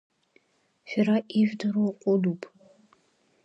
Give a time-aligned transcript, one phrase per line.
[0.89, 2.41] Шәара ижәдыруа ҟәыдуп.